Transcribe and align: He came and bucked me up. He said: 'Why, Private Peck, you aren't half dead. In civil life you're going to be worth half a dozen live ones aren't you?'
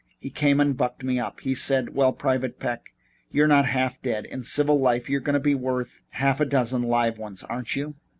He 0.19 0.31
came 0.31 0.59
and 0.59 0.75
bucked 0.75 1.03
me 1.03 1.19
up. 1.19 1.41
He 1.41 1.53
said: 1.53 1.89
'Why, 1.93 2.11
Private 2.11 2.59
Peck, 2.59 2.91
you 3.31 3.43
aren't 3.43 3.67
half 3.67 4.01
dead. 4.01 4.25
In 4.25 4.43
civil 4.43 4.79
life 4.79 5.11
you're 5.11 5.21
going 5.21 5.35
to 5.35 5.39
be 5.39 5.53
worth 5.53 6.01
half 6.13 6.39
a 6.39 6.45
dozen 6.45 6.81
live 6.81 7.19
ones 7.19 7.43
aren't 7.43 7.75
you?' 7.75 7.93